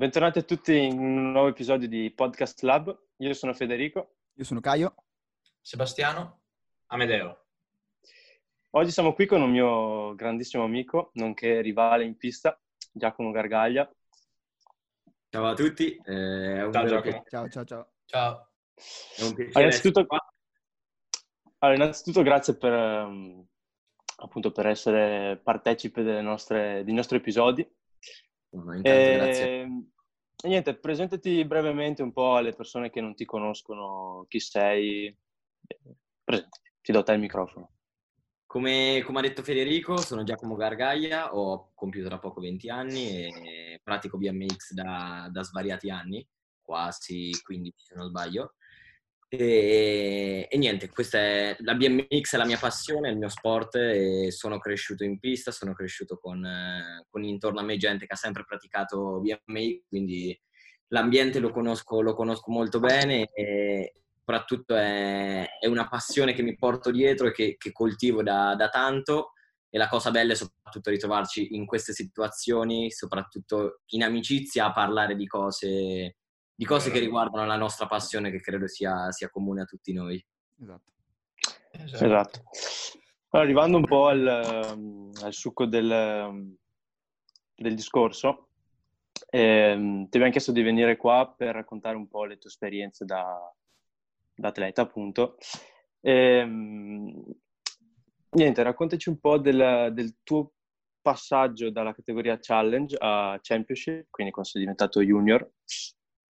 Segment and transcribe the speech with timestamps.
[0.00, 2.98] Bentornati a tutti in un nuovo episodio di Podcast Lab.
[3.18, 4.14] Io sono Federico.
[4.32, 4.94] Io sono Caio.
[5.60, 6.40] Sebastiano.
[6.86, 7.44] Amedeo.
[8.70, 12.58] Oggi siamo qui con un mio grandissimo amico, nonché rivale in pista,
[12.90, 13.94] Giacomo Gargaglia.
[15.28, 15.94] Ciao a tutti.
[15.96, 17.24] Eh, ciao, Giacomo.
[17.28, 17.92] ciao, ciao, ciao.
[18.06, 18.50] Ciao.
[19.18, 19.64] È un piacere.
[19.66, 20.06] Innanzitutto,
[21.58, 23.46] allora, innanzitutto grazie per, um,
[24.16, 27.70] appunto, per essere partecipe nostre, dei nostri episodi.
[28.50, 29.62] No, intanto, e, grazie.
[30.42, 35.16] E niente, presentati brevemente un po' alle persone che non ti conoscono, chi sei.
[36.24, 37.72] Presentati, ti do te il microfono.
[38.46, 43.80] Come, come, ha detto Federico, sono Giacomo Gargaglia, ho compiuto da poco 20 anni e
[43.80, 46.26] pratico BMX da, da svariati anni,
[46.60, 48.54] quasi 15 se non sbaglio.
[49.32, 53.76] E, e, niente, questa è la BMX è la mia passione, è il mio sport
[53.76, 56.44] e sono cresciuto in pista, sono cresciuto con,
[57.08, 60.36] con intorno a me gente che ha sempre praticato BMX, quindi
[60.88, 66.56] l'ambiente lo conosco, lo conosco molto bene e soprattutto è, è, una passione che mi
[66.56, 69.34] porto dietro e che, che coltivo da, da tanto.
[69.72, 75.14] E la cosa bella è soprattutto ritrovarci in queste situazioni, soprattutto in amicizia, a parlare
[75.14, 76.16] di cose
[76.60, 80.22] di cose che riguardano la nostra passione che credo sia, sia comune a tutti noi.
[80.60, 80.90] Esatto.
[81.70, 82.04] Esatto.
[82.04, 82.42] esatto.
[83.30, 86.54] Allora, arrivando un po' al, ehm, al succo del,
[87.54, 88.48] del discorso,
[89.30, 93.38] eh, ti abbiamo chiesto di venire qua per raccontare un po' le tue esperienze da,
[94.34, 95.38] da atleta, appunto.
[95.98, 97.24] E, ehm,
[98.32, 100.52] niente, raccontaci un po' del, del, tuo
[101.00, 105.50] passaggio dalla categoria Challenge a Championship, quindi quando sei diventato junior,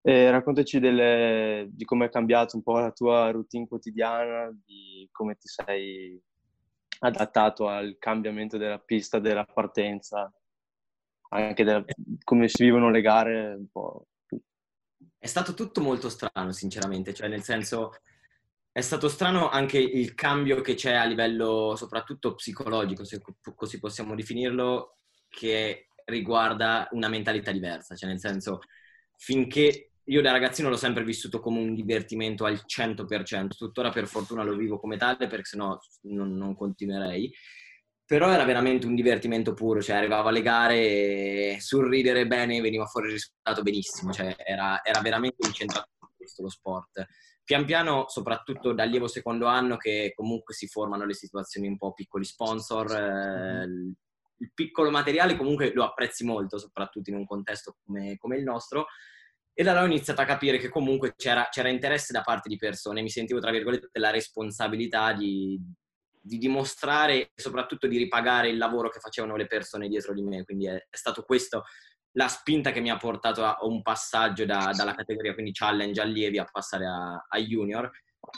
[0.07, 5.35] e raccontaci delle, di come è cambiato un po' la tua routine quotidiana, di come
[5.35, 6.17] ti sei
[6.99, 10.33] adattato al cambiamento della pista, della partenza,
[11.31, 11.83] anche della,
[12.23, 14.07] come si vivono le gare, un po'.
[15.17, 17.91] È stato tutto molto strano, sinceramente, cioè nel senso
[18.71, 23.21] è stato strano anche il cambio che c'è a livello soprattutto psicologico, se
[23.53, 28.61] così possiamo definirlo, che riguarda una mentalità diversa, cioè nel senso
[29.17, 34.43] finché io da ragazzino l'ho sempre vissuto come un divertimento al 100%, tuttora per fortuna
[34.43, 37.33] lo vivo come tale perché sennò non, non continuerei.
[38.05, 43.07] Però era veramente un divertimento puro, cioè arrivavo alle gare e sorridere bene veniva fuori
[43.07, 47.05] il risultato benissimo, cioè era, era veramente incentrato su questo lo sport.
[47.43, 51.91] Pian piano, soprattutto dal lievo secondo anno, che comunque si formano le situazioni un po'
[51.93, 53.63] piccoli sponsor, eh,
[54.39, 58.85] il piccolo materiale comunque lo apprezzi molto, soprattutto in un contesto come, come il nostro,
[59.59, 62.57] e da là ho iniziato a capire che comunque c'era, c'era, interesse da parte di
[62.57, 65.59] persone, mi sentivo tra virgolette la responsabilità di,
[66.21, 70.43] di, dimostrare e soprattutto di ripagare il lavoro che facevano le persone dietro di me,
[70.43, 71.63] quindi è, è stato questo
[72.11, 76.37] la spinta che mi ha portato a un passaggio da, dalla categoria quindi challenge allievi
[76.37, 77.89] a passare a, a, junior,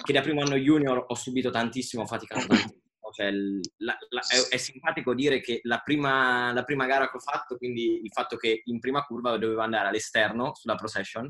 [0.02, 2.80] che da primo anno junior ho subito tantissimo, ho faticato tantissimo
[3.12, 7.20] cioè, la, la, è, è, simpatico dire che la prima, la prima, gara che ho
[7.20, 11.30] fatto, quindi il fatto che in prima curva dovevo andare all'esterno sulla procession,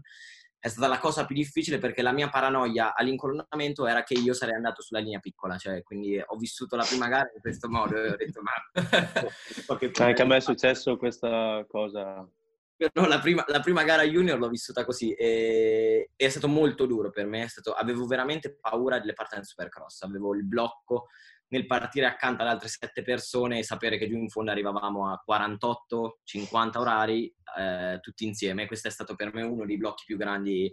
[0.59, 4.55] è stata la cosa più difficile perché la mia paranoia all'incolonnamento era che io sarei
[4.55, 8.09] andato sulla linea piccola, cioè quindi ho vissuto la prima gara in questo modo e
[8.09, 8.51] ho detto ma...
[10.05, 12.29] Anche a me è successo questa cosa.
[12.75, 17.09] Però la prima, la prima gara junior l'ho vissuta così e, è stato molto duro
[17.09, 21.07] per me, stato, avevo veramente paura delle partenze supercross, avevo il blocco,
[21.49, 25.23] nel partire accanto ad altre sette persone e sapere che giù in fondo arrivavamo a
[25.27, 28.67] 48-50 orari eh, tutti insieme.
[28.67, 30.71] Questo è stato per me uno dei blocchi più grandi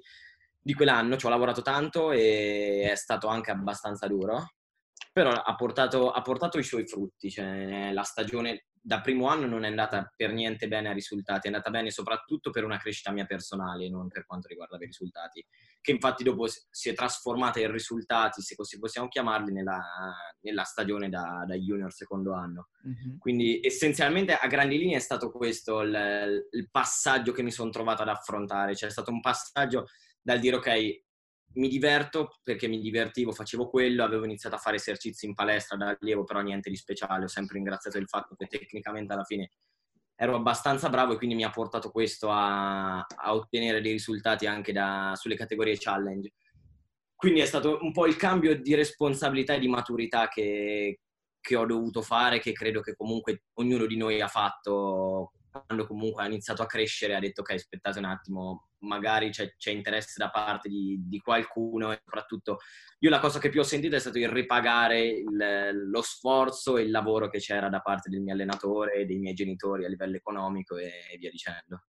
[0.60, 1.16] di quell'anno.
[1.16, 4.54] Ci ho lavorato tanto e è stato anche abbastanza duro,
[5.12, 7.30] però ha portato, ha portato i suoi frutti.
[7.30, 11.50] Cioè, la stagione da primo anno non è andata per niente bene a risultati, è
[11.50, 15.44] andata bene soprattutto per una crescita mia personale, non per quanto riguarda i risultati,
[15.80, 19.82] che infatti dopo si è trasformata in risultati, se così possiamo chiamarli, nella,
[20.42, 22.68] nella stagione da, da, junior secondo anno.
[22.86, 23.18] Mm-hmm.
[23.18, 28.02] Quindi essenzialmente a grandi linee è stato questo il, il passaggio che mi sono trovato
[28.02, 29.86] ad affrontare, cioè è stato un passaggio
[30.22, 31.05] dal dire ok,
[31.56, 35.96] mi diverto perché mi divertivo, facevo quello, avevo iniziato a fare esercizi in palestra da
[35.98, 39.50] allievo, però niente di speciale, ho sempre ringraziato il fatto che tecnicamente alla fine
[40.14, 44.72] ero abbastanza bravo e quindi mi ha portato questo a, a ottenere dei risultati anche
[44.72, 46.32] da, sulle categorie challenge.
[47.14, 51.00] Quindi è stato un po' il cambio di responsabilità e di maturità che,
[51.40, 55.32] che ho dovuto fare, che credo che comunque ognuno di noi ha fatto
[55.64, 59.70] quando comunque ha iniziato a crescere, ha detto ok, aspettate un attimo, magari c'è, c'è
[59.70, 62.58] interesse da parte di, di, qualcuno e soprattutto
[63.00, 66.82] io la cosa che più ho sentito è stato il ripagare il, lo sforzo e
[66.82, 70.76] il lavoro che c'era da parte del mio allenatore, dei miei genitori a livello economico
[70.76, 71.82] e, e via dicendo.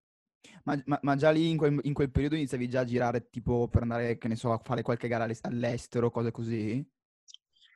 [0.64, 3.70] Ma, ma, ma già lì in quel, in quel, periodo iniziavi già a girare tipo
[3.70, 6.86] per andare, che ne so, a fare qualche gara all'estero, cose così?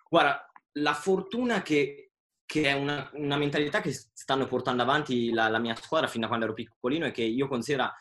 [0.10, 2.12] Guarda, la fortuna che,
[2.46, 6.28] che è una, una, mentalità che stanno portando avanti la, la, mia squadra fin da
[6.28, 7.92] quando ero piccolino è che io considero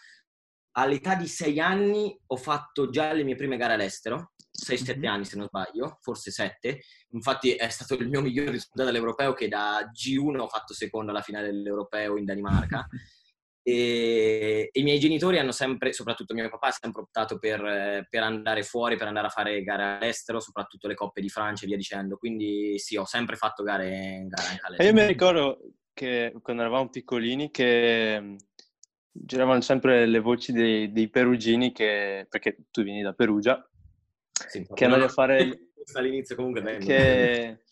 [0.80, 5.12] all'età di sei anni ho fatto già le mie prime gare all'estero, 6-7 mm-hmm.
[5.12, 6.80] anni se non sbaglio, forse 7.
[7.12, 11.22] Infatti è stato il mio miglior risultato all'europeo che da G1 ho fatto secondo alla
[11.22, 12.86] finale dell'europeo in Danimarca.
[13.62, 18.62] E, i miei genitori hanno sempre, soprattutto mio papà, ha sempre optato per, per, andare
[18.62, 22.16] fuori, per andare a fare gare all'estero, soprattutto le coppe di Francia e via dicendo.
[22.16, 24.82] Quindi sì, ho sempre fatto gare, gare anche all'estero.
[24.82, 25.60] E io mi ricordo
[25.92, 28.36] che quando eravamo piccolini che
[29.10, 33.68] giravano sempre le voci dei, dei perugini che, perché tu vieni da Perugia,
[34.30, 35.64] sì, che andavi a fare...
[35.94, 37.62] All'inizio comunque che,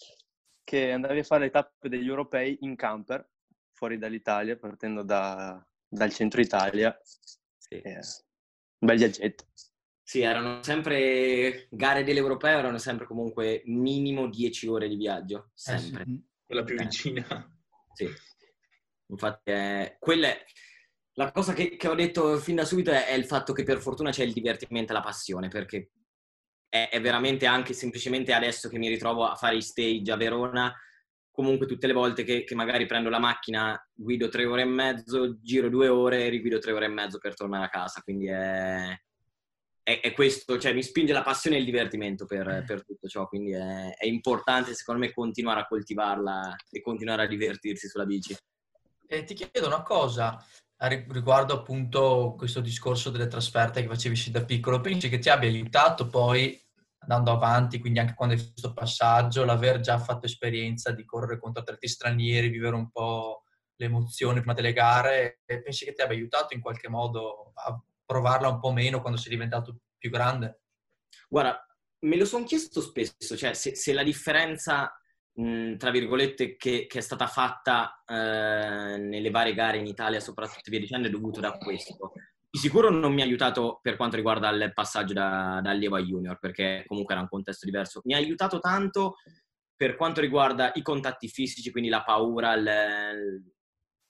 [0.65, 3.29] che andavi a fare le tappe degli europei in camper
[3.73, 6.99] fuori dall'Italia, partendo da, dal centro Italia.
[7.03, 7.75] Sì.
[7.81, 8.01] Eh,
[8.79, 9.45] un bel viaggetto.
[10.03, 16.03] Sì, erano sempre gare dell'Europeo, erano sempre comunque minimo 10 ore di viaggio, sempre.
[16.03, 16.27] Eh sì.
[16.47, 16.83] Quella più eh.
[16.83, 17.59] vicina.
[17.93, 18.09] Sì.
[19.11, 20.45] Infatti, eh, quella è...
[21.19, 23.81] la cosa che, che, ho detto fin da subito è, è, il fatto che per
[23.81, 25.91] fortuna c'è il divertimento e la passione, perché
[26.69, 30.73] è, è veramente anche semplicemente adesso che mi ritrovo a fare i stage a Verona,
[31.29, 35.41] comunque tutte le volte che, che, magari prendo la macchina, guido tre ore e mezzo,
[35.41, 38.01] giro due ore e riguido tre ore e mezzo per tornare a casa.
[38.01, 38.97] Quindi è,
[39.83, 42.63] è, questo, cioè mi spinge la passione e il divertimento per, eh.
[42.65, 43.27] per tutto ciò.
[43.27, 48.37] Quindi è, importante, secondo me, continuare a coltivarla e continuare a divertirsi sulla bici.
[49.05, 50.39] E ti chiedo una cosa
[50.79, 54.81] riguardo appunto questo discorso delle trasferte che facevi da piccolo.
[54.81, 56.61] Pensi che ti abbia aiutato poi
[57.01, 61.39] andando avanti, quindi anche quando hai fatto questo passaggio, l'aver già fatto esperienza di correre
[61.39, 63.45] contro atleti stranieri, vivere un po'
[63.77, 67.81] le emozioni prima delle gare, e pensi che ti abbia aiutato in qualche modo a
[68.05, 70.63] provarla un po' meno quando sei diventato più grande?
[71.29, 71.67] Guarda,
[72.01, 74.98] me lo sono chiesto spesso, cioè se, se la differenza,
[75.39, 80.71] mh, tra virgolette, che, che, è stata fatta eh, nelle varie gare in Italia, soprattutto
[80.71, 82.13] via dicendo, è dovuto da questo.
[82.51, 86.03] Di sicuro non mi ha aiutato per quanto riguarda il passaggio da, da allievo a
[86.03, 88.01] junior, perché comunque era un contesto diverso.
[88.05, 89.17] Mi ha aiutato tanto
[89.77, 93.53] per quanto riguarda i contatti fisici, quindi la paura, il,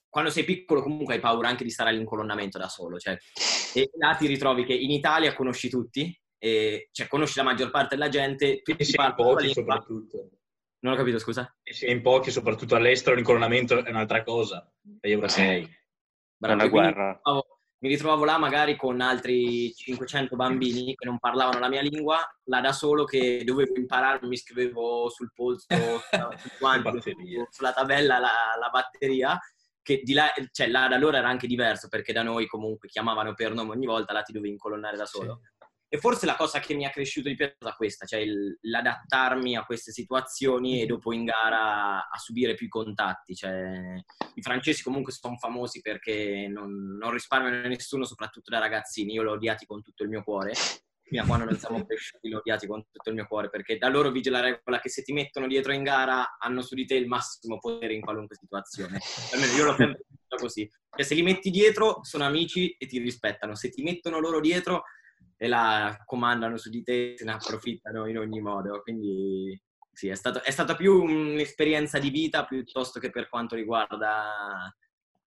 [0.09, 3.15] quando sei piccolo comunque hai paura anche di stare all'incolonnamento da solo, cioè,
[3.75, 7.95] e là ti ritrovi che in Italia conosci tutti, e, cioè conosci la maggior parte
[7.95, 10.38] della gente, tutti e in pochi soprattutto.
[10.81, 11.53] Non ho capito, scusa?
[11.61, 14.71] E se in pochi, soprattutto all'estero, l'incolonnamento è un'altra cosa,
[15.01, 15.63] e ora sei.
[15.63, 17.19] È una guerra.
[17.21, 17.43] Quindi,
[17.81, 22.59] mi ritrovavo là magari con altri 500 bambini che non parlavano la mia lingua, là
[22.59, 25.67] da solo che dovevo imparare, mi scrivevo sul polso,
[26.37, 26.99] sul guanto,
[27.49, 29.39] sulla tabella la, la, batteria,
[29.81, 33.33] che di là, cioè là da loro era anche diverso perché da noi comunque chiamavano
[33.33, 35.39] per nome ogni volta, là ti dovevi incolonnare da solo.
[35.41, 35.58] Sì.
[35.91, 38.59] E forse la cosa che mi ha cresciuto di più è stata questa, cioè il,
[38.61, 40.87] l'adattarmi a queste situazioni e mm-hmm.
[40.87, 43.33] dopo in gara a subire più contatti.
[43.33, 43.99] Cioè,
[44.35, 49.13] I francesi comunque sono famosi perché non, non risparmiano nessuno, soprattutto da ragazzini.
[49.13, 50.53] Io l'ho odiati con tutto il mio cuore.
[51.09, 53.89] Fino a quando non siamo cresciuti, l'ho odiati con tutto il mio cuore, perché da
[53.89, 56.93] loro vige la regola che se ti mettono dietro in gara hanno su di te
[56.93, 58.99] il massimo potere in qualunque situazione.
[59.33, 60.69] Almeno io l'ho sempre detto così.
[60.91, 63.55] Cioè, se li metti dietro sono amici e ti rispettano.
[63.55, 64.83] Se ti mettono loro dietro
[65.41, 68.81] e la comandano su di te, se ne approfittano in ogni modo.
[68.81, 69.57] Quindi
[69.89, 74.73] sì, è, stato, è stata più un'esperienza di vita piuttosto che per quanto riguarda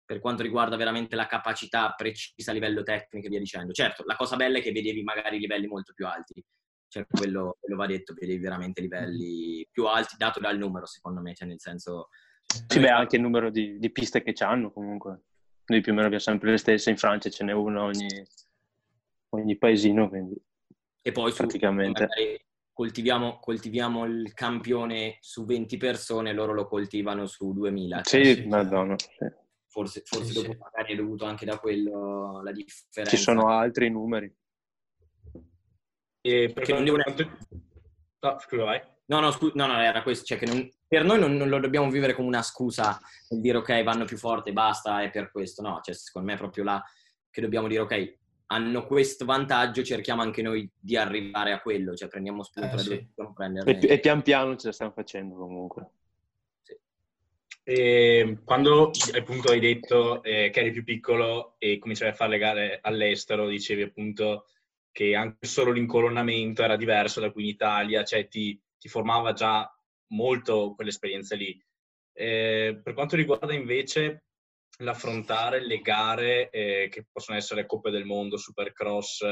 [0.03, 3.71] per quanto riguarda veramente la capacità precisa a livello tecnico e via dicendo.
[3.71, 6.43] Certo, la cosa bella è che vedevi magari livelli molto più alti,
[6.89, 11.33] cioè quello, quello va detto, vedevi veramente livelli più alti dato dal numero, secondo me,
[11.33, 12.09] cioè nel senso...
[12.67, 15.21] Sì, beh, anche il numero di, di piste che hanno comunque.
[15.67, 18.25] Noi più o meno abbiamo sempre le stesse, in Francia ce n'è una ogni
[19.31, 20.35] ogni paesino, quindi
[21.03, 22.07] e poi su, praticamente
[22.73, 28.01] coltiviamo, coltiviamo, il campione su 20 persone, loro lo coltivano su 2000.
[28.01, 29.39] Cioè, sì, madonna, sì.
[29.67, 30.57] Forse, forse sì, dopo sì.
[30.57, 33.15] magari è dovuto anche da quello la differenza.
[33.15, 34.33] Ci sono altri numeri.
[36.21, 37.37] E perché non devo neanche...
[38.19, 38.81] No, scusa, vai.
[39.05, 41.59] No, no, scu- no, no, era questo, cioè che non, per noi non, non, lo
[41.59, 45.61] dobbiamo vivere come una scusa per dire ok, vanno più forte, basta, è per questo.
[45.61, 46.83] No, cioè secondo me è proprio là
[47.29, 48.19] che dobbiamo dire ok,
[48.51, 52.93] hanno questo vantaggio, cerchiamo anche noi di arrivare a quello, cioè prendiamo spunto eh, sì.
[52.93, 55.89] e, e, pian piano ce la stiamo facendo comunque.
[56.61, 56.77] Sì.
[57.63, 62.37] E quando appunto hai detto eh, che eri più piccolo e cominciavi a fare le
[62.37, 64.47] gare all'estero, dicevi appunto
[64.91, 69.73] che anche solo l'incolonnamento era diverso da qui in Italia, cioè ti, ti formava già
[70.07, 71.57] molto quell'esperienza lì.
[72.11, 74.25] Eh, per quanto riguarda invece
[74.81, 79.25] l'affrontare le gare eh, che possono essere Coppe del Mondo, Supercross,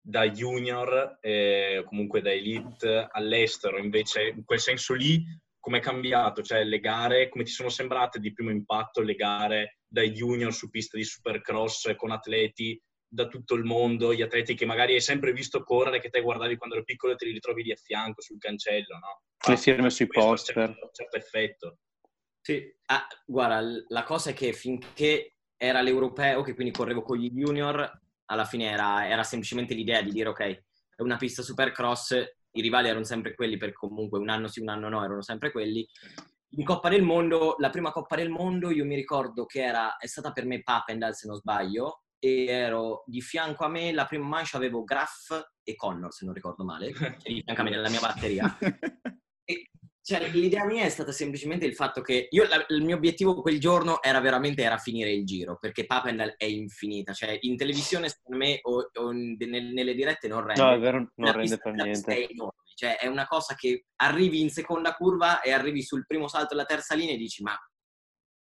[0.00, 5.24] da junior eh, comunque da elite all'estero, invece in quel senso lì
[5.58, 6.42] come è cambiato?
[6.42, 10.70] Cioè le gare, come ti sono sembrate di primo impatto le gare da junior su
[10.70, 15.32] pista di supercross con atleti da tutto il mondo, gli atleti che magari hai sempre
[15.32, 18.20] visto correre, che te guardavi quando eri piccolo e te li ritrovi lì a fianco
[18.20, 19.22] sul cancello, no?
[19.44, 20.54] Le firme sui poster.
[20.54, 21.78] Certo, certo effetto.
[22.46, 27.28] Sì, ah, guarda, la cosa è che finché era l'europeo, che quindi correvo con gli
[27.32, 30.40] junior, alla fine era, era semplicemente l'idea di dire ok,
[30.94, 32.12] è una pista supercross,
[32.52, 35.50] i rivali erano sempre quelli per comunque un anno sì, un anno no, erano sempre
[35.50, 35.84] quelli.
[36.50, 40.06] In Coppa del Mondo, la prima Coppa del Mondo, io mi ricordo che era, è
[40.06, 44.24] stata per me Papendal se non sbaglio, e ero di fianco a me, la prima
[44.24, 46.92] mancia avevo Graff e Connor se non ricordo male,
[47.26, 48.56] di fianco a me nella mia batteria.
[49.42, 49.70] e
[50.06, 53.58] cioè, l'idea mia è stata semplicemente il fatto che io, la, il mio obiettivo quel
[53.58, 57.12] giorno era veramente era finire il giro, perché Papendal è infinita.
[57.12, 60.62] Cioè, in televisione, secondo me, o, o nel, nelle dirette non rende.
[60.62, 62.14] No, è vero, non rende per niente.
[62.14, 62.62] È enorme.
[62.76, 66.66] Cioè, è una cosa che arrivi in seconda curva e arrivi sul primo salto della
[66.66, 67.58] terza linea e dici, ma,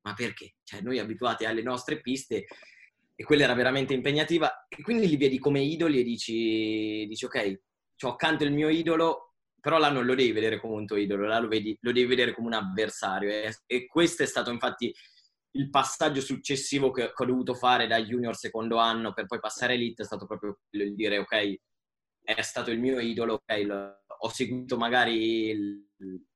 [0.02, 0.56] ma perché?
[0.64, 2.44] Cioè, noi abituati alle nostre piste
[3.14, 4.66] e quella era veramente impegnativa.
[4.68, 7.60] E quindi li vedi come idoli e dici, dici ok,
[8.02, 9.33] ho accanto il mio idolo,
[9.64, 12.04] però là non lo devi vedere come un tuo idolo, là lo, vedi, lo devi
[12.04, 13.30] vedere come un avversario.
[13.30, 14.94] E, e, questo è stato infatti
[15.52, 19.72] il passaggio successivo che, che, ho dovuto fare da junior secondo anno per poi passare
[19.72, 21.54] elite, è stato proprio il dire ok,
[22.22, 25.86] è stato il mio idolo, ok, lo, ho seguito magari il,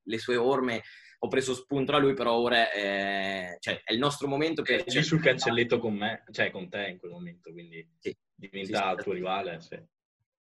[0.05, 0.83] le sue orme,
[1.19, 4.85] ho preso spunto da lui, però ora è, cioè, è il nostro momento per...
[4.85, 8.95] C'è sul cancelletto con me, cioè con te in quel momento, quindi sì, diventa sì,
[8.97, 9.79] il tuo rivale, sì.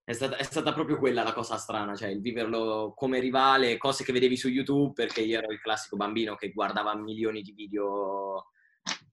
[0.09, 4.05] È stata, è stata, proprio quella la cosa strana, cioè il viverlo come rivale, cose
[4.05, 8.53] che vedevi su YouTube, perché io ero il classico bambino che guardava milioni di video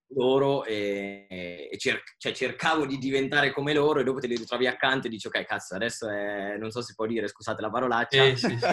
[0.10, 1.26] loro e,
[1.72, 5.10] e cer- cioè cercavo di diventare come loro e dopo te li ritrovi accanto e
[5.10, 6.58] dici ok cazzo adesso è...
[6.60, 8.24] non so se può dire scusate la parolaccia.
[8.26, 8.68] Eh, sì, sì.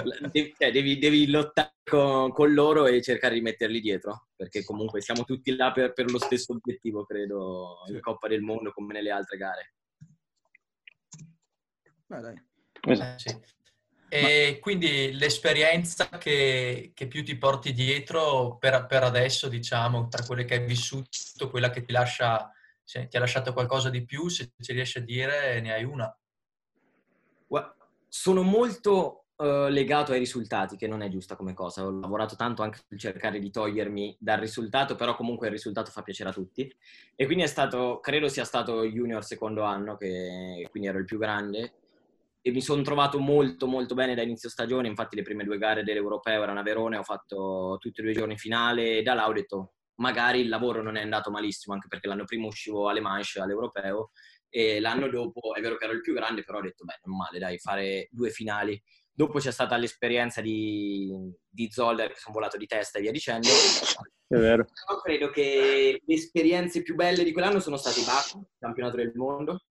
[0.32, 5.02] devi, cioè, devi, devi, lottare con, con, loro e cercare di metterli dietro perché comunque
[5.02, 9.10] siamo tutti là per, per lo stesso obiettivo credo in Coppa del Mondo come nelle
[9.10, 9.74] altre gare
[12.14, 12.42] Beh, dai.
[12.86, 13.40] Eh, sì.
[14.08, 14.60] E Ma...
[14.60, 20.54] quindi l'esperienza che, che, più ti porti dietro per, per, adesso, diciamo, tra quelle che
[20.54, 22.52] hai vissuto, quella che ti lascia,
[22.82, 26.16] se ti ha lasciato qualcosa di più, se ci riesci a dire, ne hai una.
[28.08, 31.84] Sono molto uh, legato ai risultati, che non è giusta come cosa.
[31.84, 36.02] Ho lavorato tanto anche per cercare di togliermi dal risultato, però comunque il risultato fa
[36.02, 36.72] piacere a tutti.
[37.16, 41.18] E quindi è stato, credo sia stato junior secondo anno, che quindi ero il più
[41.18, 41.72] grande,
[42.46, 45.82] e mi sono trovato molto molto bene da inizio stagione, infatti le prime due gare
[45.82, 49.26] dell'Europeo erano a Verona, ho fatto tutti e due i giorni finale e da là
[49.26, 53.00] ho detto magari il lavoro non è andato malissimo, anche perché l'anno prima uscivo alle
[53.00, 54.10] Manche all'Europeo
[54.50, 57.16] e l'anno dopo, è vero che ero il più grande, però ho detto beh, non
[57.16, 58.78] male, dai, fare due finali.
[59.10, 61.10] Dopo c'è stata l'esperienza di,
[61.48, 63.48] di Zoller che sono volato di testa e via dicendo.
[63.48, 64.64] È vero.
[64.64, 69.12] Però credo che le esperienze più belle di quell'anno sono state i Baku, campionato del
[69.14, 69.64] mondo,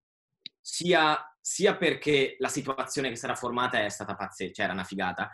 [0.59, 4.85] sia, sia, perché la situazione che si era formata è stata pazzesca, cioè era una
[4.85, 5.29] figata.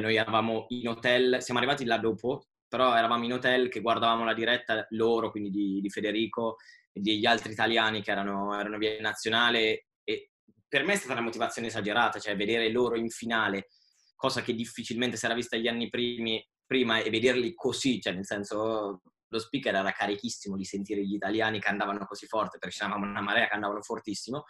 [0.00, 4.32] Noi eravamo in hotel, siamo arrivati là dopo, però eravamo in hotel che guardavamo la
[4.32, 6.56] diretta loro, quindi di, di Federico
[6.90, 10.30] e degli altri italiani che erano, erano via nazionale e
[10.66, 13.68] per me è stata una motivazione esagerata, cioè vedere loro in finale,
[14.16, 18.24] cosa che difficilmente si era vista gli anni primi, prima e vederli così, cioè nel
[18.24, 23.04] senso lo speaker era carichissimo di sentire gli italiani che andavano così forte, perché c'eravamo
[23.04, 24.44] una marea che andavano fortissimo.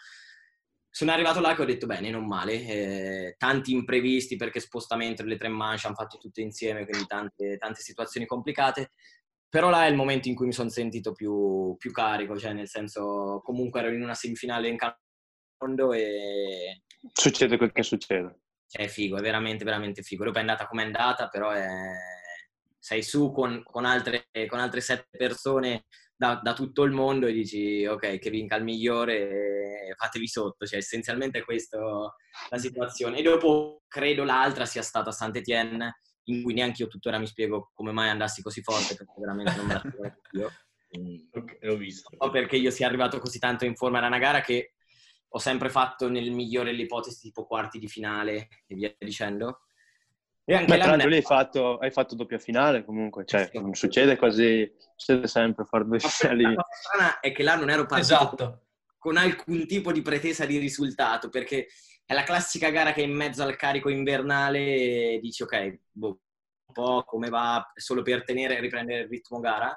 [0.95, 5.39] Sono arrivato là che ho detto bene, non male, eh, tanti imprevisti perché spostamento delle
[5.39, 8.91] tre manche hanno fatto tutto insieme, quindi tante, tante situazioni complicate,
[9.49, 12.69] però là è il momento in cui mi sono sentito più, più, carico, cioè nel
[12.69, 14.77] senso comunque ero in una semifinale in
[15.59, 16.83] mondo e...
[17.11, 18.41] Succede quel che succede.
[18.71, 20.25] È figo, è veramente, veramente figo.
[20.25, 21.67] Dopo è andata come è andata, però è
[22.79, 25.85] sei su con, con, altre, con altre, sette persone
[26.23, 30.65] da, da, tutto il mondo e dici ok, che vinca il migliore e fatevi sotto,
[30.67, 31.81] cioè essenzialmente è questa
[32.49, 33.19] la situazione.
[33.19, 37.91] E dopo credo l'altra sia stata Saint-Étienne, in cui neanche io tuttora mi spiego come
[37.91, 40.51] mai andassi così forte, perché veramente non me la spiego io.
[40.95, 42.11] Okay, ho visto.
[42.19, 44.75] O perché io sia arrivato così tanto in forma, era una gara che
[45.27, 49.63] ho sempre fatto nel migliore delle ipotesi, tipo quarti di finale e via dicendo
[50.53, 53.59] e anche Beh, tra l'altro lì hai fatto, hai fatto, doppia finale comunque, cioè sì.
[53.59, 56.43] non succede quasi, succede sempre fare due finali.
[56.43, 58.61] La cosa strana è che là non ero partito esatto.
[58.99, 61.69] con alcun tipo di pretesa di risultato, perché
[62.05, 66.21] è la classica gara che in mezzo al carico invernale dici ok, boh,
[66.73, 69.77] po' come va, solo per tenere e riprendere il ritmo gara.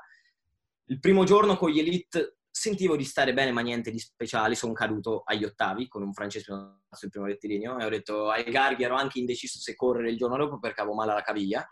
[0.88, 4.56] Il primo giorno con gli Elite sentivo di stare bene, ma niente di speciale.
[4.56, 6.46] Sono caduto agli ottavi con un francese
[6.90, 10.38] sul primo rettilineo e ho detto ai Garghi ero anche indeciso se correre il giorno
[10.38, 11.68] dopo perché avevo male alla caviglia.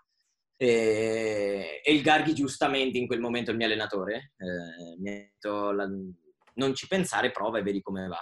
[0.57, 5.71] E, e il Garghi giustamente in quel momento il mio allenatore eh, mi ha detto
[5.71, 5.87] la,
[6.55, 8.19] non ci pensare, prova e vedi come va.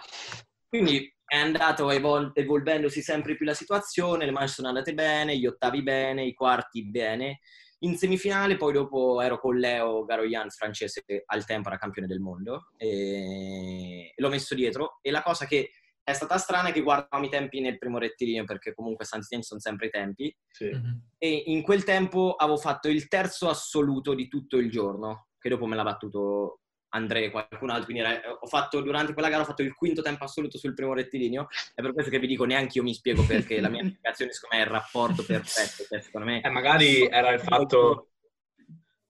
[0.67, 5.47] Quindi è andato evol- evolvendosi sempre più la situazione, le manche sono andate bene, gli
[5.47, 7.39] ottavi bene, i quarti bene.
[7.83, 12.19] In semifinale poi dopo ero con Leo Garoyan, francese, che al tempo era campione del
[12.19, 14.99] mondo, e l'ho messo dietro.
[15.01, 15.71] E la cosa che
[16.03, 19.59] è stata strana è che guardavamo i tempi nel primo rettilineo, perché comunque Sant'Etienne sono
[19.59, 20.35] sempre i tempi.
[20.49, 20.69] Sì.
[20.69, 21.09] Mhm.
[21.17, 25.65] E in quel tempo avevo fatto il terzo assoluto di tutto il giorno, che dopo
[25.65, 26.60] me l'ha battuto
[26.93, 27.85] Andrea e qualcun altro.
[27.85, 30.93] Quindi era- ho fatto, durante quella gara ho fatto il quinto tempo assoluto sul primo
[30.93, 31.47] rettilineo.
[31.73, 34.55] È per questo che vi dico, neanche io mi spiego perché la mia spiegazione, secondo
[34.55, 35.83] me, è il rapporto perfetto.
[35.87, 38.09] Cioè, secondo me, Eh, magari era il fatto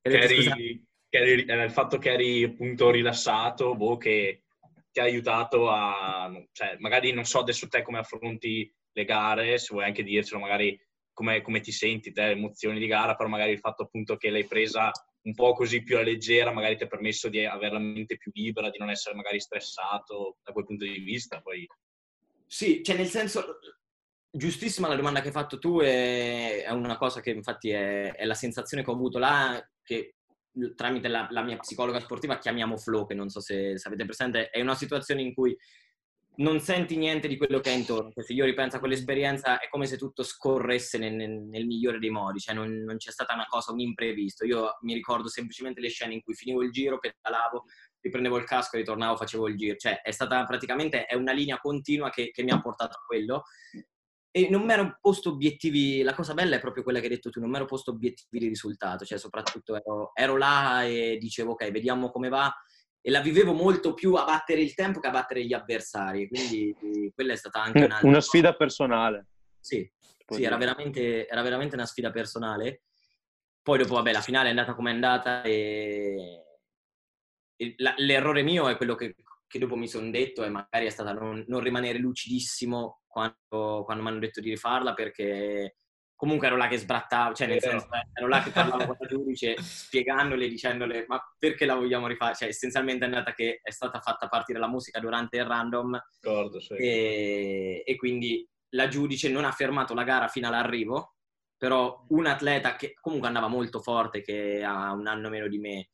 [0.01, 4.43] che eri, che eri- era il fatto che eri appunto rilassato, boh, che
[4.91, 6.31] ti ha aiutato a...
[6.51, 10.79] Cioè, magari non so adesso te come affronti le gare, se vuoi anche dircelo, magari
[11.13, 14.45] come, come ti senti te, emozioni di gara, però magari il fatto appunto che l'hai
[14.45, 14.91] presa
[15.23, 18.31] un po' così più a leggera, magari ti ha permesso di avere la mente più
[18.33, 21.41] libera, di non essere magari stressato da quel punto di vista.
[21.41, 21.67] Poi
[22.47, 23.59] Sì, cioè nel senso,
[24.31, 28.25] giustissima la domanda che hai fatto tu, è, è una cosa che infatti è, è
[28.25, 30.15] la sensazione che ho avuto là, che
[30.75, 34.49] tramite la, la mia psicologa sportiva chiamiamo flow, che non so se, se avete presente,
[34.49, 35.55] è una situazione in cui
[36.35, 38.11] non senti niente di quello che è intorno.
[38.15, 42.09] Se io ripenso a quell'esperienza è come se tutto scorresse nel, nel- nel migliore dei
[42.09, 44.45] modi, cioè non, non c'è stata una cosa, un imprevisto.
[44.45, 47.65] Io mi ricordo semplicemente le scene in cui finivo il giro, pedalavo,
[47.99, 49.75] riprendevo il casco, ritornavo, facevo il giro.
[49.75, 53.43] Cioè è stata praticamente è una linea continua che, che mi ha portato a quello.
[54.33, 57.29] E non mi ero posto obiettivi, la cosa bella è proprio quella che hai detto
[57.29, 61.51] tu, non mi ero posto obiettivi di risultato, cioè soprattutto ero, ero là e dicevo
[61.51, 62.49] ok, vediamo come va
[63.01, 66.75] e la vivevo molto più a battere il tempo che a battere gli avversari, quindi
[66.81, 69.27] eh, quella è stata anche un'altra Una sfida personale.
[69.59, 69.89] Sì,
[70.27, 72.83] sì era, veramente, era veramente una sfida personale.
[73.61, 76.43] Poi dopo, vabbè, la finale è andata come è andata e,
[77.55, 79.15] e la- l'errore mio è quello che,
[79.47, 84.03] che dopo mi sono detto e magari è stata non, non rimanere lucidissimo quando, quando
[84.03, 85.77] mi hanno detto di rifarla perché
[86.21, 87.79] comunque ero là che sbrattavo, cioè nel Vero.
[87.79, 92.05] senso eh, ero là che parlavo con la giudice spiegandole, dicendole ma perché la vogliamo
[92.05, 92.35] rifare?
[92.35, 96.59] Cioè essenzialmente è andata che è stata fatta partire la musica durante il random ricordo,
[96.59, 96.75] sì.
[96.75, 101.15] e, e quindi la giudice non ha fermato la gara fino all'arrivo,
[101.57, 105.87] però un atleta che comunque andava molto forte, che ha un anno meno di me,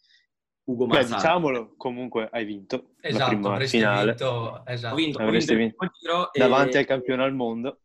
[0.65, 1.21] Ugo Beh, Mazzara.
[1.21, 4.25] diciamolo, comunque hai vinto la Esatto, prima avresti finale vinto.
[4.25, 4.95] Ho Esatto.
[4.95, 7.79] vinto, ho Avresti vinto il primo giro e- davanti al campione al mondo.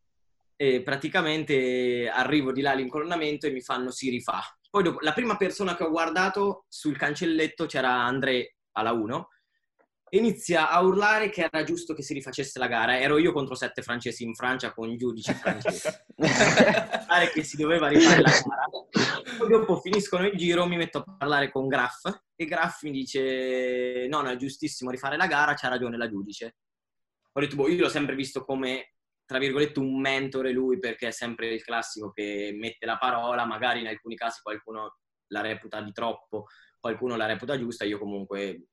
[0.62, 4.40] E praticamente arrivo di là all'incolonnamento e mi fanno si rifà.
[4.70, 9.28] Poi dopo, la prima persona che ho guardato sul cancelletto c'era André alla 1
[10.10, 13.00] inizia a urlare che era giusto che si rifacesse la gara.
[13.00, 15.88] Ero io contro sette francesi in Francia con giudici francesi.
[16.14, 19.36] Urlare che si doveva rifare la gara.
[19.38, 22.04] Poi dopo finiscono il giro, mi metto a parlare con Graff
[22.36, 26.54] e Graff mi dice no, no, è giustissimo rifare la gara, c'ha ragione la giudice.
[27.32, 28.91] Ho detto, boh, io l'ho sempre visto come,
[29.32, 33.80] tra virgolette, un mentore lui, perché è sempre il classico che mette la parola, magari
[33.80, 36.46] in alcuni casi qualcuno la reputa di troppo,
[36.78, 38.66] qualcuno la reputa giusta, io comunque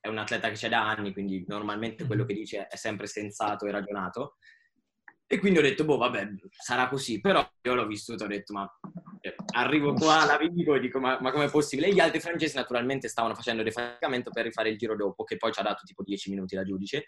[0.00, 3.66] è un atleta che c'è da anni, quindi normalmente quello che dice è sempre sensato
[3.66, 4.36] e ragionato.
[5.26, 7.20] E quindi ho detto, boh, vabbè, sarà così.
[7.20, 8.70] Però io l'ho vissuto, ho detto, ma
[9.20, 11.88] eh, arrivo qua, la vinco e dico, ma, ma com'è possibile?
[11.88, 15.52] E gli altri francesi naturalmente stavano facendo rifaccamento per rifare il giro dopo, che poi
[15.52, 17.06] ci ha dato tipo 10 minuti la giudice.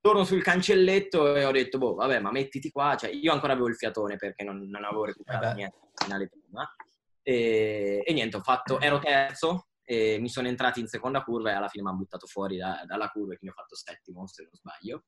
[0.00, 2.96] Torno sul cancelletto e ho detto, boh, vabbè, ma mettiti qua.
[2.96, 5.56] Cioè, io ancora avevo il fiatone perché non, non avevo recuperato Vabbè.
[5.56, 6.74] niente al finale prima.
[7.22, 11.54] E, e niente, ho fatto, ero terzo e mi sono entrati in seconda curva e
[11.54, 14.42] alla fine mi hanno buttato fuori da- dalla curva e quindi ho fatto settimo, se
[14.42, 15.04] non sbaglio.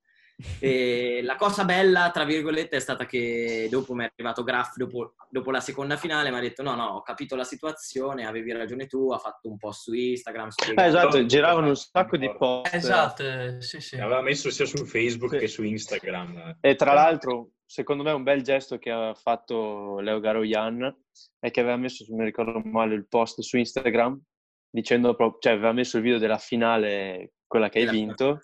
[0.59, 5.15] E la cosa bella, tra virgolette, è stata che dopo mi è arrivato Graff, dopo,
[5.29, 8.87] dopo la seconda finale, mi ha detto no, no, ho capito la situazione, avevi ragione
[8.87, 12.75] tu, ha fatto un post su Instagram, Eh, esatto, giravano un sacco di post.
[12.75, 13.97] Esatto, eh, sì, sì.
[13.97, 15.39] Aveva messo sia su Facebook Sì.
[15.39, 16.57] che su Instagram.
[16.61, 20.95] E tra l'altro, secondo me, un bel gesto che ha fatto Leo Garoyan
[21.39, 24.21] è che aveva messo, se non mi ricordo male, il post su Instagram
[24.73, 28.41] dicendo proprio, cioè aveva messo il video della finale, quella che hai Della- vinto,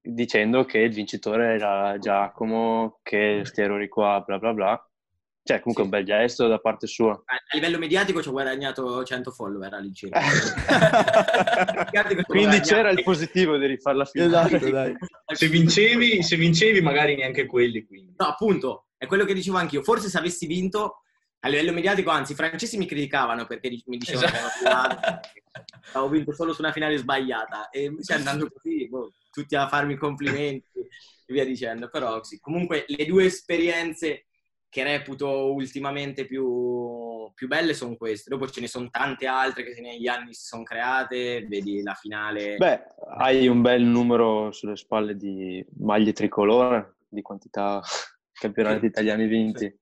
[0.00, 4.84] dicendo che il vincitore era Giacomo, che sti errori qua, bla bla bla.
[5.42, 5.90] Cioè, comunque Sì.
[5.90, 7.12] un bel gesto da parte sua.
[7.24, 10.20] A livello mediatico ci ho guadagnato 100 follower all'incirca.
[12.26, 14.46] Quindi c'era il positivo di rifare la finale.
[14.56, 14.94] Esatto, dai.
[15.32, 18.14] Se vincevi, se vincevi magari neanche quelli, quindi.
[18.16, 19.82] No, appunto, è quello che dicevo anch'io.
[19.82, 21.02] Forse se avessi vinto
[21.42, 25.20] A livello mediatico, anzi, i francesi mi criticavano perché mi dicevano esatto.
[25.32, 25.42] che
[25.92, 29.66] avevo vinto solo su una finale sbagliata e mi stai andando così, boh, tutti a
[29.66, 31.88] farmi complimenti e via dicendo.
[31.88, 34.26] Però sì, comunque le due esperienze
[34.70, 38.30] che reputo ultimamente più, più belle sono queste.
[38.30, 42.56] Dopo ce ne sono tante altre che negli anni si sono create, vedi la finale.
[42.56, 42.82] Beh,
[43.16, 47.80] hai un bel numero sulle spalle di maglie tricolore, di quantità
[48.32, 49.78] campionati italiani vinti.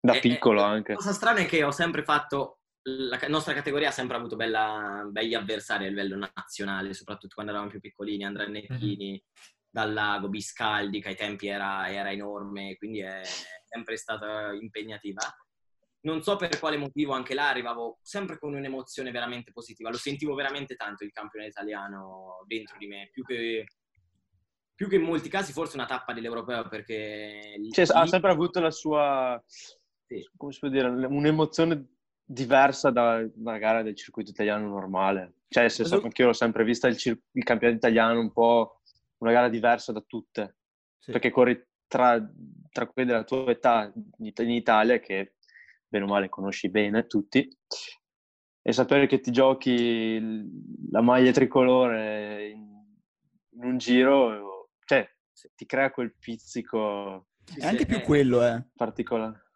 [0.00, 0.92] Da eh, piccolo anche.
[0.92, 5.06] La cosa strana è che ho sempre fatto, la nostra categoria ha sempre avuto bella,
[5.10, 9.18] belli avversari a livello nazionale, soprattutto quando eravamo più piccolini, Andrea Necchini, mm-hmm.
[9.68, 13.20] Dal Lago, Biscaldi, che ai tempi era, era enorme, quindi è
[13.64, 15.22] sempre stata impegnativa.
[16.02, 20.34] Non so per quale motivo anche là arrivavo sempre con un'emozione veramente positiva, lo sentivo
[20.34, 23.66] veramente tanto il campione italiano dentro di me, più che
[24.80, 27.58] più che in molti casi forse una tappa dell'europeo perché...
[27.70, 27.92] Cioè, lì...
[27.92, 29.38] ha sempre avuto la sua,
[30.18, 30.28] sì.
[30.36, 31.86] come si può dire, un'emozione
[32.24, 35.34] diversa da una gara del circuito italiano normale.
[35.48, 38.80] Cioè, se so, anche io l'ho sempre vista il, cir- il, campionato italiano un po'
[39.18, 40.58] una gara diversa da tutte.
[40.98, 41.12] Sì.
[41.12, 42.20] Perché corri tra,
[42.70, 45.34] tra quelli della tua età in Italia, che
[45.88, 47.48] bene o male conosci bene tutti,
[48.62, 50.20] e sapere che ti giochi
[50.90, 52.84] la maglia tricolore in,
[53.54, 54.50] in un giro
[54.84, 55.08] cioè,
[55.54, 57.28] ti crea quel pizzico.
[57.56, 58.64] È anche più quello, eh.
[58.74, 59.49] Particolare.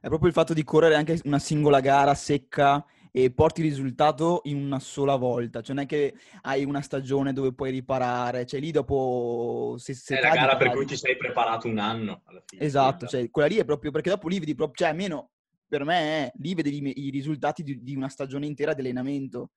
[0.00, 4.42] È proprio il fatto di correre anche una singola gara secca e porti il risultato
[4.44, 5.60] in una sola volta.
[5.60, 9.74] Cioè non è che hai una stagione dove puoi riparare, cioè lì dopo...
[9.78, 12.62] Se, se è la gara per cui ti sei preparato un anno alla fine.
[12.62, 15.30] Esatto, cioè quella lì è proprio perché dopo lì vedi proprio, cioè almeno
[15.66, 19.50] per me lì vedi i, i risultati di, di, una stagione intera di allenamento.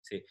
[0.00, 0.22] Sì,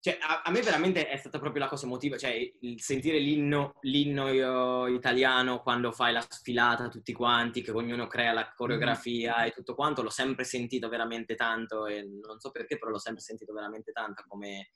[0.00, 2.30] cioè, a, a, me veramente è stata proprio la cosa emotiva, cioè
[2.60, 8.52] il sentire l'inno, l'inno italiano quando fai la sfilata tutti quanti, che ognuno crea la
[8.54, 9.46] coreografia mm.
[9.46, 13.22] e tutto quanto, l'ho sempre sentito veramente tanto e non so perché, però l'ho sempre
[13.22, 14.70] sentito veramente tanto come,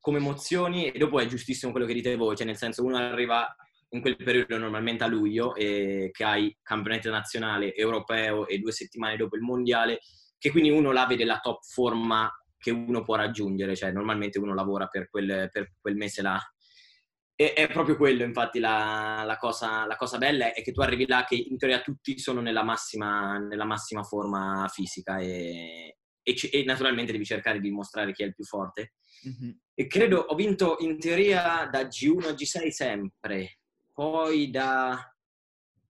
[0.00, 3.54] come emozioni e dopo è giustissimo quello che dite voi, cioè nel senso uno arriva
[3.90, 9.16] in quel periodo normalmente a luglio e che hai campionato nazionale, europeo e due settimane
[9.16, 10.00] dopo il mondiale,
[10.38, 12.32] che quindi uno la vede la top forma
[12.64, 16.40] che uno può raggiungere, cioè normalmente uno lavora per quel, per quel mese là.
[17.36, 21.06] E è proprio quello, infatti, la, la, cosa, la, cosa, bella è che tu arrivi
[21.06, 26.64] là che in teoria tutti sono nella massima, nella massima forma fisica e, e, e,
[26.64, 28.94] naturalmente devi cercare di dimostrare chi è il più forte.
[29.28, 29.50] Mm-hmm.
[29.74, 33.58] E credo, ho vinto in teoria da G1 a G6 sempre,
[33.92, 35.14] poi da,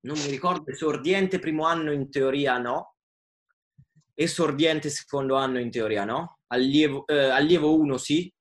[0.00, 2.93] non mi ricordo, esordiente primo anno in teoria no,
[4.14, 8.32] esordiente secondo anno in teoria no, allievo, eh, allievo 1 sì,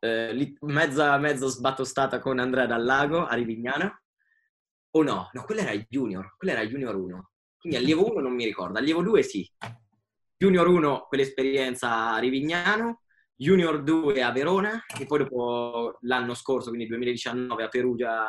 [0.00, 4.00] eh, mezza, mezza sbattostata con Andrea Dallago a Rivignano,
[4.96, 5.28] o no?
[5.32, 7.30] No, quello era junior, quello era junior 1.
[7.58, 9.50] Quindi allievo 1 non mi ricordo, allievo 2 sì.
[10.36, 13.00] Junior 1 quell'esperienza a Rivignano,
[13.34, 18.28] Junior 2 a Verona e poi dopo l'anno scorso, quindi 2019 a Perugia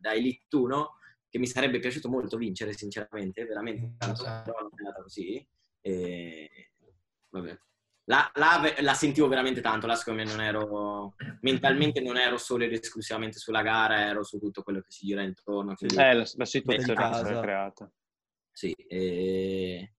[0.00, 0.94] da Elite 1,
[1.28, 5.46] che mi sarebbe piaciuto molto vincere sinceramente, veramente tanto, è andata così.
[5.80, 6.72] E...
[7.30, 7.58] Vabbè.
[8.04, 12.64] La, la, la, sentivo veramente tanto, là secondo me non ero, mentalmente non ero solo
[12.64, 15.74] ed esclusivamente sulla gara, ero su tutto quello che si gira intorno.
[15.74, 17.92] Quindi, eh, la, la situazione che si è creata.
[18.50, 19.94] Sì, e,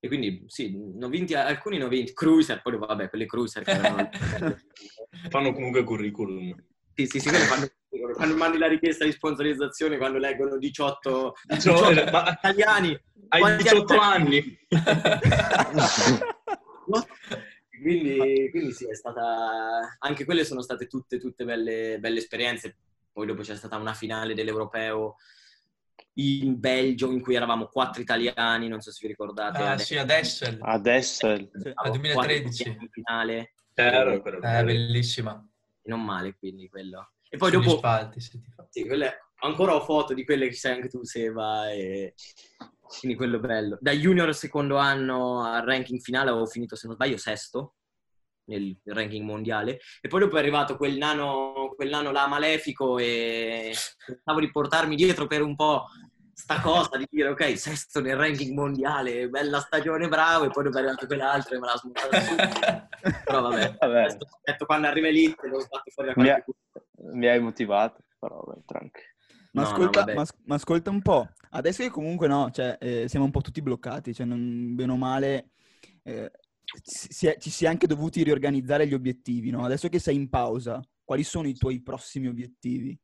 [0.00, 3.62] e, quindi sì, ne ho vinti, alcuni ne ho vinti, cruiser, poi vabbè, quelli cruiser
[3.62, 4.08] che erano...
[5.28, 6.54] fanno comunque curriculum.
[6.94, 7.68] Sì, sì, sì, fanno,
[8.14, 12.30] quando mandi la richiesta di sponsorizzazione, quando leggono 18, 18, 18 ma...
[12.30, 13.00] italiani.
[13.28, 14.58] Hai 18 anni.
[17.80, 19.96] quindi, quindi, sì, è stata...
[19.98, 22.76] Anche quelle sono state tutte, tutte belle, belle esperienze.
[23.12, 25.16] Poi dopo c'è stata una finale dell'Europeo
[26.14, 29.62] in Belgio in cui eravamo quattro italiani, non so se vi ricordate.
[29.62, 30.58] Ah, sì, ad Essel.
[30.60, 31.50] Ad Essel.
[31.74, 32.68] Al 2013.
[32.68, 33.54] In finale.
[33.72, 35.44] È eh, bellissima.
[35.84, 37.13] Non male, quindi quello.
[37.34, 37.76] E poi Sugli dopo...
[37.78, 39.18] Spalti, sì, sì, quelle...
[39.40, 42.14] Ancora ho foto di quelle che sei anche tu, Seba, e
[43.00, 43.76] quindi quello bello.
[43.80, 47.74] Da junior secondo anno al ranking finale avevo finito, se non sbaglio, sesto
[48.44, 49.80] nel ranking mondiale.
[50.00, 53.74] E poi dopo è arrivato quel nano, quel nano là malefico e
[54.06, 55.86] pensavo di portarmi dietro per un po'
[56.32, 60.76] sta cosa di dire ok, sesto nel ranking mondiale, bella stagione, bravo, e poi dopo
[60.76, 62.34] è arrivato quell'altro e me l'ha smontata su.
[63.24, 64.16] Però vabbè, vabbè.
[64.42, 68.40] detto quando arriva lì te lo sbatto fuori da qualche mi, mi hai motivato, però
[68.44, 69.12] vabbè, tranquillo.
[69.52, 73.08] Ma, no, ascolta, no, ma, ma, ascolta, un po', adesso che comunque no, cioè, eh,
[73.08, 75.50] siamo un po' tutti bloccati, cioè non, bene o male
[76.02, 76.30] eh,
[76.82, 79.64] si è, ci si è anche dovuti riorganizzare gli obiettivi, no?
[79.64, 82.98] Adesso che sei in pausa, quali sono i tuoi prossimi obiettivi?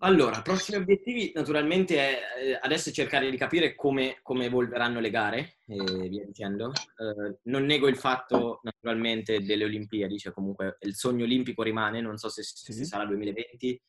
[0.00, 5.56] Allora, prossimi obiettivi naturalmente è eh, adesso cercare di capire come, come evolveranno le gare
[5.66, 6.72] e via dicendo.
[6.72, 12.18] Eh, non nego il fatto naturalmente delle Olimpiadi, cioè comunque il sogno olimpico rimane, non
[12.18, 12.84] so se, se Sì.
[12.84, 13.80] sarà 2020,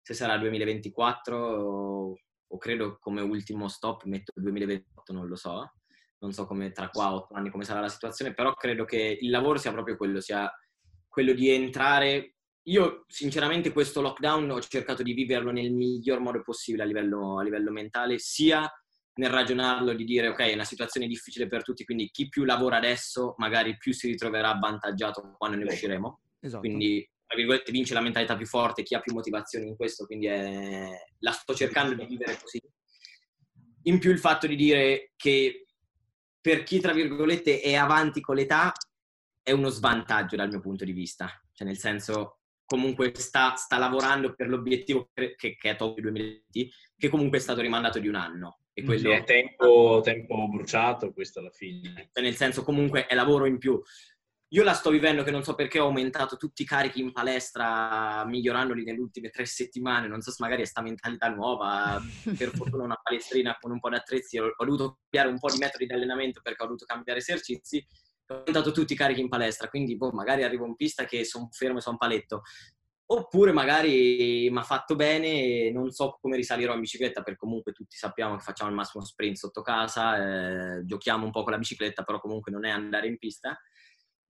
[0.00, 5.72] se sarà 2024 o, o credo come ultimo stop metto il 2028, non lo so.
[6.18, 9.28] Non so come tra qua otto anni come sarà la situazione, però credo che il
[9.30, 10.50] lavoro sia proprio quello, sia
[11.06, 12.33] quello di entrare
[12.64, 17.42] io sinceramente questo lockdown ho cercato di viverlo nel miglior modo possibile a livello, a
[17.42, 18.70] livello mentale, sia
[19.16, 22.76] nel ragionarlo di dire ok, è una situazione difficile per tutti, quindi chi più lavora
[22.76, 26.20] adesso magari più si ritroverà avvantaggiato quando ne usciremo.
[26.40, 26.60] Esatto.
[26.60, 30.26] Quindi, tra virgolette, vince la mentalità più forte, chi ha più motivazioni in questo, quindi
[30.26, 30.88] è...
[31.18, 32.60] la sto cercando di vivere così.
[33.82, 35.66] In più il fatto di dire che
[36.40, 38.72] per chi, tra virgolette, è avanti con l'età
[39.42, 41.30] è uno svantaggio dal mio punto di vista.
[41.52, 47.08] Cioè, nel senso, comunque sta, sta lavorando per l'obiettivo che, che è Tokyo 2020, che
[47.08, 48.60] comunque è stato rimandato di un anno.
[48.72, 52.10] E Sì, quello, è tempo, tempo bruciato questo alla fine.
[52.12, 53.80] cioè, nel senso, comunque è lavoro in più.
[54.48, 58.24] Io la sto vivendo che non so perché ho aumentato tutti i carichi in palestra,
[58.24, 60.06] migliorandoli nelle ultime tre settimane.
[60.06, 62.00] Non so se magari è sta mentalità nuova.
[62.36, 64.38] Per fortuna una palestrina con un po' di attrezzi.
[64.38, 67.84] Ho, ho dovuto cambiare un po' di metodi di allenamento perché ho dovuto cambiare esercizi.
[68.26, 69.68] Ho aumentato tutti i carichi in palestra.
[69.68, 72.42] Quindi boh, magari arrivo in pista che sono fermo e sono paletto.
[73.06, 77.72] Oppure magari mi ha fatto bene e non so come risalirò in bicicletta perché comunque
[77.72, 80.16] tutti sappiamo che facciamo il massimo sprint sotto casa,
[80.78, 83.58] eh, giochiamo un po' con la bicicletta, però comunque non è andare in pista.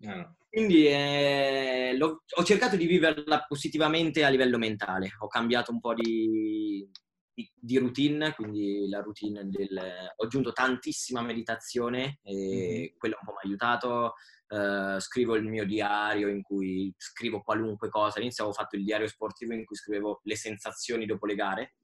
[0.07, 0.37] Ah, no.
[0.51, 5.11] Quindi eh, ho cercato di viverla positivamente a livello mentale.
[5.21, 6.89] Ho cambiato un po' di,
[7.35, 9.79] di- routine, quindi la routine del...
[10.17, 14.15] Ho aggiunto tantissima meditazione e quello un po' mi ha aiutato.
[14.47, 18.17] Eh, scrivo il mio diario in cui scrivo qualunque cosa.
[18.19, 21.75] All'inizio avevo fatto il diario sportivo in cui scrivevo le sensazioni dopo le gare.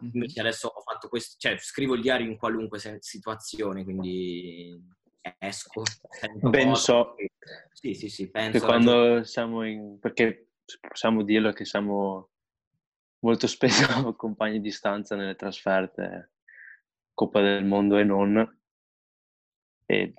[0.00, 4.76] Invece adesso ho fatto questo, cioè scrivo il diario in qualunque sen- situazione, quindi
[5.38, 5.82] esco.
[6.10, 6.82] sento Ben cose.
[6.82, 7.14] so
[7.72, 8.64] Sì, sì, sì, che penso.
[8.64, 9.98] quando siamo in...
[10.00, 10.48] perché
[10.80, 12.30] possiamo dirlo che siamo
[13.22, 16.32] molto spesso compagni di stanza nelle trasferte
[17.14, 18.60] Coppa del Mondo e non.
[19.86, 20.14] E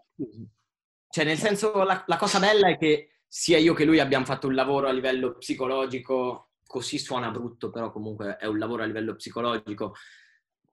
[1.10, 4.48] Cioè, nel senso, la, la cosa bella è che sia io che lui abbiamo fatto
[4.48, 9.16] un lavoro a livello psicologico, così suona brutto, però comunque è un lavoro a livello
[9.16, 9.96] psicologico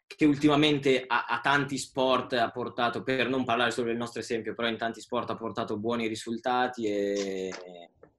[0.06, 4.54] che ultimamente a, a tanti sport ha portato, per non parlare solo del nostro esempio,
[4.54, 7.48] però in tanti sport ha portato buoni risultati e,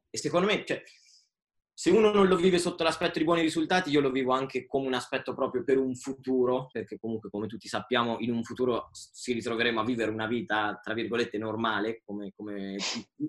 [0.10, 0.82] e secondo me, cioè,
[1.82, 4.86] se uno non lo vive sotto l'aspetto di buoni risultati, io lo vivo anche come
[4.86, 9.34] un aspetto proprio per un futuro, perché comunque, come tutti sappiamo, in un futuro si
[9.34, 13.28] ritroveremo a vivere una vita, tra virgolette, normale, come, come tutti.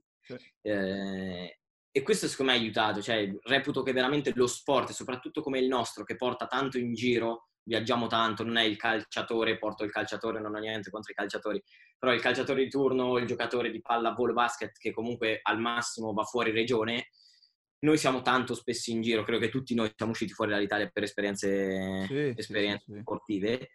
[0.60, 1.60] Eh,
[1.90, 5.68] e questo secondo me ha aiutato, cioè reputo che veramente lo sport, soprattutto come il
[5.68, 10.40] nostro, che porta tanto in giro, viaggiamo tanto, non è il calciatore, porto il calciatore,
[10.40, 11.62] non ho niente contro i calciatori,
[11.98, 16.24] però il calciatore di turno, il giocatore di pallavolo basket che comunque al massimo va
[16.24, 17.08] fuori regione,
[17.82, 21.02] noi siamo tanto spesso in giro, credo che tutti noi siamo usciti fuori dall'Italia per
[21.02, 23.00] esperienze, Sì, esperienze sì, sì.
[23.00, 23.70] sportive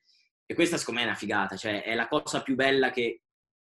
[0.45, 3.21] e questa secondo me è una figata, cioè è la cosa più bella che,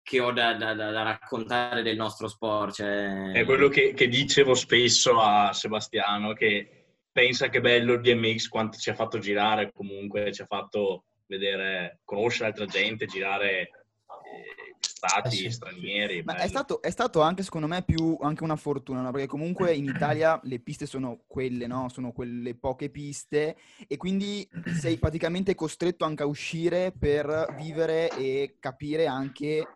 [0.03, 2.75] che ho da, da- da- da raccontare del nostro sport.
[2.75, 3.31] Cioè...
[3.31, 8.77] È quello che, che dicevo spesso a Sebastiano, che pensa che bello il BMX quanto
[8.77, 14.66] ci ha fatto girare, comunque ci ha fatto vedere, conoscere altra gente, girare eh,
[14.97, 15.51] stati Eh sì.
[15.51, 16.23] stranieri.
[16.23, 19.11] Ma è stato, è stato anche, secondo me, più anche una fortuna, no?
[19.11, 21.87] Perché comunque in Italia le piste sono quelle, no?
[21.89, 23.55] Sono quelle poche piste
[23.87, 29.67] e quindi sei praticamente costretto anche a uscire per vivere e capire anche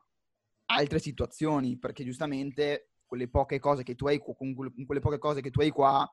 [0.66, 5.20] altre situazioni, perché giustamente quelle poche cose che tu hai, con quelle con quelle poche
[5.20, 6.10] cose che tu hai qua,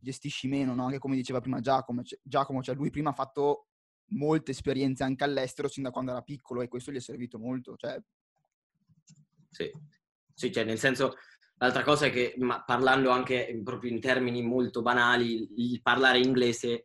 [0.00, 0.86] gestisci meno, no?
[0.86, 3.66] Anche come diceva prima Giacomo, cioè- Giacomo, cioè lui prima ha fatto
[4.10, 7.76] molte esperienze anche all'estero sin da quando era piccolo e questo gli è servito molto,
[7.76, 8.00] cioè
[9.58, 9.72] Sì.
[10.32, 11.16] Sì, cioè nel senso,
[11.56, 16.84] l'altra cosa è che parlando anche proprio in termini molto banali, il parlare inglese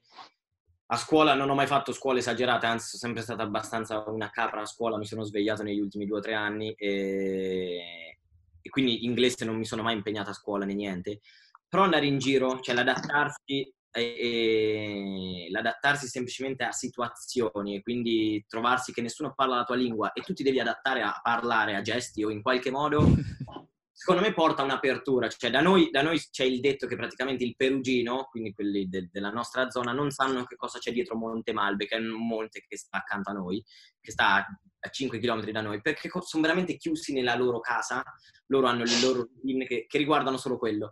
[0.87, 4.61] a scuola non ho mai fatto scuole esagerate, anzi sono sempre stata abbastanza una capra
[4.61, 8.17] a scuola, mi sono svegliato negli ultimi due o tre anni e,
[8.61, 11.19] e quindi inglese non mi sono mai impegnato a scuola né niente.
[11.67, 18.91] Però andare in giro, cioè l'adattarsi, e- e l'adattarsi semplicemente a situazioni e quindi trovarsi
[18.91, 22.23] che nessuno parla la tua lingua e tu ti devi adattare a parlare a gesti
[22.23, 22.99] o in qualche modo,
[23.91, 25.29] secondo me porta un'apertura.
[25.29, 29.09] Cioè, da noi, da noi c'è il detto che praticamente il perugino, quindi quelli de-
[29.11, 32.65] della nostra zona, non sanno che cosa c'è dietro Monte Malbe, che è un monte
[32.67, 33.63] che sta accanto a noi,
[34.01, 34.45] che sta
[34.85, 38.03] a 5 km da noi, perché sono veramente chiusi nella loro casa,
[38.47, 40.91] loro hanno le loro routine che, che riguardano solo quello.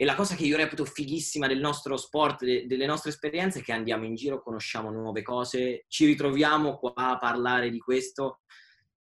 [0.00, 3.62] E la cosa che io reputo fighissima del nostro sport, de- delle nostre esperienze, è
[3.64, 8.42] che andiamo in giro, conosciamo nuove cose, ci ritroviamo qua a parlare di questo.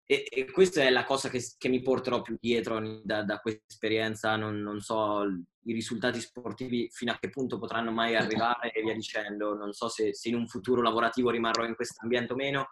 [0.05, 3.65] E, e questa è la cosa che, che, mi porterò più dietro da, da questa
[3.67, 4.37] esperienza.
[4.37, 5.23] Non, non, so
[5.63, 9.55] i risultati sportivi fino a che punto potranno mai arrivare e via dicendo.
[9.55, 12.69] Non so se, se in un futuro lavorativo rimarrò in questo ambiente o meno.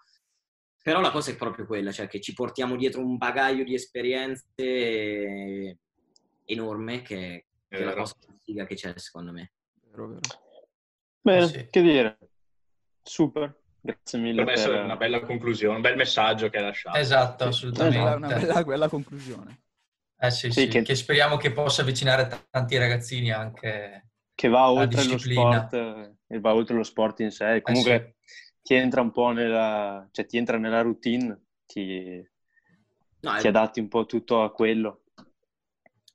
[0.82, 5.80] Però la cosa è proprio quella, cioè che ci portiamo dietro un bagaglio di esperienze
[6.46, 9.54] enorme che, che è la cosa più figa che c'è, secondo me.
[9.90, 10.20] Vero, vero.
[11.22, 11.68] Bene, eh sì.
[11.70, 12.18] che dire.
[13.02, 13.62] Super.
[13.82, 14.44] Grazie mille.
[14.44, 14.74] Per me per...
[14.74, 16.98] è una bella conclusione, un bel messaggio che hai lasciato.
[16.98, 18.00] Esatto, assolutamente.
[18.00, 19.62] Una, una bella, bella conclusione.
[20.18, 20.82] Eh sì, sì, sì che...
[20.82, 20.96] che...
[20.96, 25.74] speriamo che possa avvicinare tanti ragazzini anche che va oltre lo sport
[26.28, 27.62] e va oltre lo sport in sé.
[27.62, 28.44] Comunque eh sì.
[28.64, 32.28] ti entra un po' nella, cioè ti entra nella routine, ti,
[33.20, 33.50] no, ti è...
[33.50, 35.05] adatti un po' tutto a quello.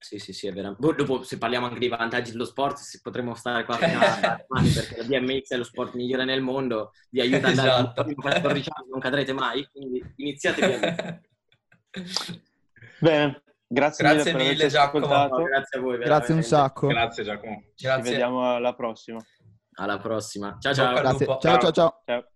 [0.03, 0.75] Sì, sì, sì, è vero.
[0.79, 4.71] Boh, dopo, se parliamo anche dei vantaggi dello sport, potremmo stare qua fino a mani
[4.71, 8.01] perché la BMX è lo sport migliore nel mondo, vi aiuta ad andare esatto.
[8.01, 11.21] a 14 anni, non cadrete mai, quindi iniziate
[11.93, 12.41] BMX.
[12.99, 15.07] Bene, grazie, grazie mille, mille Giacomo.
[15.07, 15.99] No, grazie a voi.
[15.99, 16.05] Veramente.
[16.05, 16.87] Grazie un sacco.
[16.87, 17.63] Grazie Giacomo.
[17.77, 18.05] Grazie.
[18.05, 19.21] Ci vediamo alla prossima.
[19.75, 20.57] Alla prossima.
[20.59, 20.95] Ciao ciao.
[20.97, 22.03] Ciao ciao ciao.
[22.07, 22.31] ciao.